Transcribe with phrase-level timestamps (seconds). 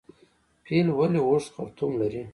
[0.65, 2.21] پیل ولې اوږد خرطوم لري؟